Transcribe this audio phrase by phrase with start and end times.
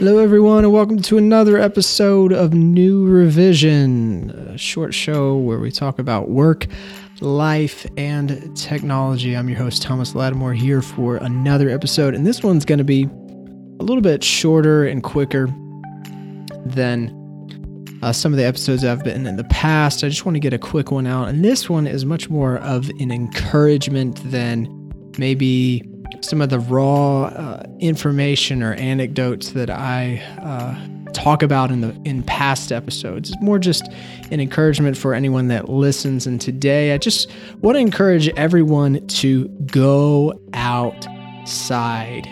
[0.00, 5.70] Hello, everyone, and welcome to another episode of New Revision, a short show where we
[5.70, 6.66] talk about work,
[7.20, 9.36] life, and technology.
[9.36, 13.10] I'm your host, Thomas Lattimore, here for another episode, and this one's going to be
[13.78, 15.48] a little bit shorter and quicker
[16.64, 17.14] than
[18.02, 20.02] uh, some of the episodes I've been in the past.
[20.02, 22.56] I just want to get a quick one out, and this one is much more
[22.60, 24.66] of an encouragement than
[25.18, 25.89] maybe
[26.20, 31.98] some of the raw uh, information or anecdotes that I uh, talk about in the
[32.04, 33.30] in past episodes.
[33.30, 33.88] It's more just
[34.30, 36.26] an encouragement for anyone that listens.
[36.26, 42.26] And today, I just want to encourage everyone to go outside.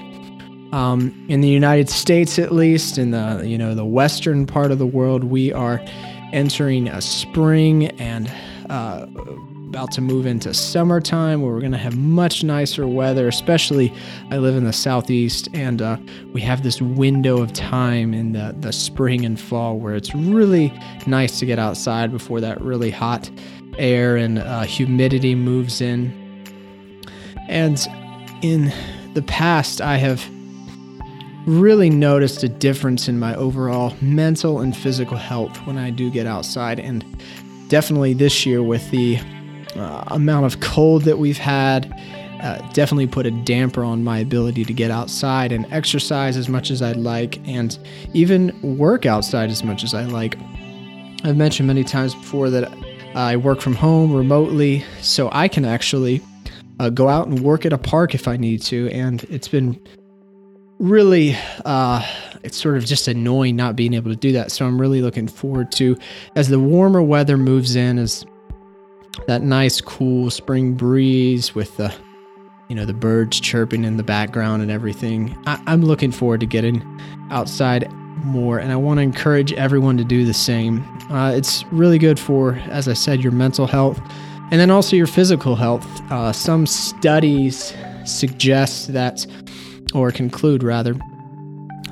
[0.71, 4.79] Um, in the United States, at least, in the you know the western part of
[4.79, 5.81] the world, we are
[6.33, 8.31] entering a spring and
[8.69, 9.07] uh,
[9.69, 13.93] about to move into summertime where we're going to have much nicer weather, especially
[14.31, 15.99] I live in the southeast and uh,
[16.33, 20.73] we have this window of time in the, the spring and fall where it's really
[21.07, 23.31] nice to get outside before that really hot
[23.77, 26.15] air and uh, humidity moves in.
[27.47, 27.79] And
[28.41, 28.73] in
[29.13, 30.27] the past, I have
[31.47, 36.27] really noticed a difference in my overall mental and physical health when I do get
[36.27, 36.81] outside.
[36.81, 37.05] And
[37.69, 39.19] definitely this year with the
[39.77, 41.93] uh, amount of cold that we've had
[42.43, 46.71] uh, definitely put a damper on my ability to get outside and exercise as much
[46.71, 47.77] as I'd like, and
[48.15, 50.37] even work outside as much as I like.
[51.25, 52.73] I've mentioned many times before that
[53.17, 56.23] I work from home remotely, so I can actually
[56.79, 59.81] uh, go out and work at a park if I need to, and it's been
[60.79, 62.07] really uh,
[62.45, 65.27] it's sort of just annoying not being able to do that so i'm really looking
[65.27, 65.97] forward to
[66.37, 68.25] as the warmer weather moves in as
[69.27, 71.95] that nice cool spring breeze with the
[72.69, 75.37] you know the birds chirping in the background and everything.
[75.47, 76.83] I, am looking forward to getting
[77.31, 77.91] outside
[78.25, 80.85] more and i want to encourage everyone to do the same.
[81.11, 84.01] Uh, it's really good for as i said your mental health
[84.51, 85.87] and then also your physical health.
[86.11, 89.27] Uh, some studies suggest that
[89.95, 90.95] or conclude rather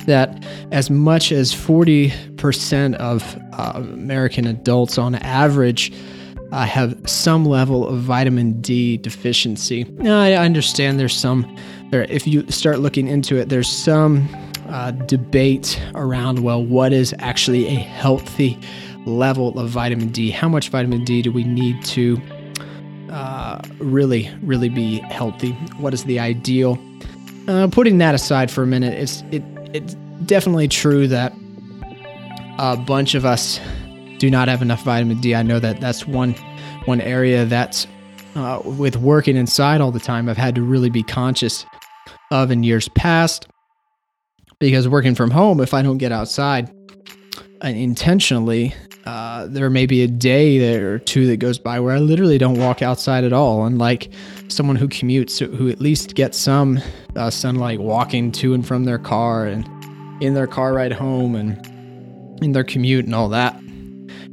[0.05, 5.91] that as much as 40% of uh, american adults on average
[6.51, 9.83] uh, have some level of vitamin D deficiency.
[9.83, 11.45] Now, I understand there's some,
[11.91, 14.27] there, if you start looking into it, there's some
[14.69, 18.57] uh, debate around, well, what is actually a healthy
[19.05, 20.29] level of vitamin D?
[20.29, 22.21] How much vitamin D do we need to
[23.09, 25.51] uh, really, really be healthy?
[25.79, 26.77] What is the ideal?
[27.47, 29.41] Uh, putting that aside for a minute, it's it
[29.73, 29.93] it's
[30.25, 31.33] definitely true that
[32.59, 33.61] a bunch of us
[34.19, 35.35] do not have enough vitamin D.
[35.35, 36.33] I know that that's one
[36.85, 37.87] one area that's
[38.35, 40.29] uh, with working inside all the time.
[40.29, 41.65] I've had to really be conscious
[42.31, 43.47] of in years past
[44.59, 46.71] because working from home, if I don't get outside
[47.63, 48.73] uh, intentionally,
[49.05, 52.37] uh, there may be a day there or two that goes by where I literally
[52.37, 53.65] don't walk outside at all.
[53.65, 54.11] Unlike
[54.49, 56.79] someone who commutes, who at least gets some
[57.15, 59.67] uh, sunlight walking to and from their car and
[60.21, 61.65] in their car ride home and
[62.43, 63.59] in their commute and all that.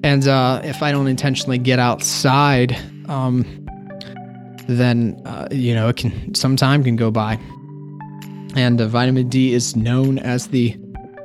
[0.05, 2.77] And uh, if I don't intentionally get outside,
[3.09, 3.67] um,
[4.69, 7.39] then uh, you know it can some time can go by.
[8.55, 10.77] And uh, vitamin D is known as the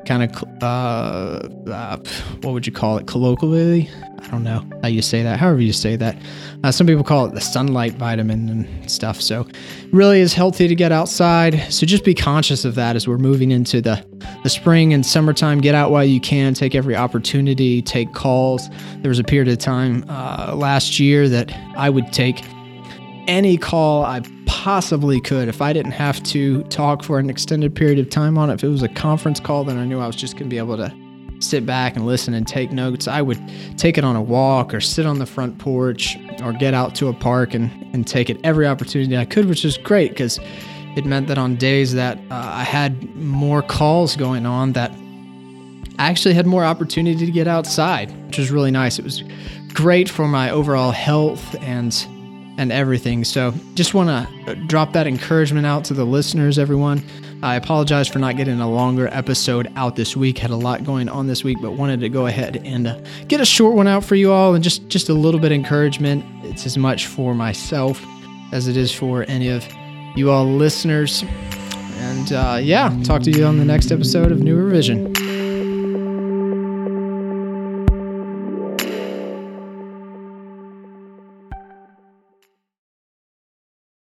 [0.06, 1.98] kind of uh, uh,
[2.42, 3.90] what would you call it colloquially?
[4.18, 5.40] I don't know how you say that.
[5.40, 6.18] However you say that.
[6.64, 9.20] Uh, some people call it the sunlight vitamin and stuff.
[9.20, 9.46] So,
[9.92, 11.60] really is healthy to get outside.
[11.72, 14.06] So just be conscious of that as we're moving into the
[14.44, 15.60] the spring and summertime.
[15.60, 16.54] Get out while you can.
[16.54, 17.82] Take every opportunity.
[17.82, 18.70] Take calls.
[18.98, 22.44] There was a period of time uh, last year that I would take
[23.28, 25.48] any call I possibly could.
[25.48, 28.64] If I didn't have to talk for an extended period of time on it, if
[28.64, 30.78] it was a conference call, then I knew I was just going to be able
[30.78, 30.94] to
[31.40, 33.08] sit back and listen and take notes.
[33.08, 33.40] I would
[33.78, 37.08] take it on a walk or sit on the front porch or get out to
[37.08, 40.40] a park and, and take it every opportunity I could, which is great because
[41.00, 44.92] it meant that on days that uh, I had more calls going on that
[45.98, 49.00] I actually had more opportunity to get outside, which was really nice.
[49.00, 49.24] It was
[49.74, 51.94] great for my overall health and
[52.58, 53.24] and everything.
[53.24, 57.02] So, just want to drop that encouragement out to the listeners, everyone.
[57.42, 60.38] I apologize for not getting a longer episode out this week.
[60.38, 63.40] Had a lot going on this week, but wanted to go ahead and uh, get
[63.40, 66.26] a short one out for you all and just just a little bit of encouragement.
[66.44, 68.06] It's as much for myself
[68.52, 69.66] as it is for any of
[70.16, 71.24] you all listeners.
[71.98, 75.14] And uh, yeah, talk to you on the next episode of New Revision.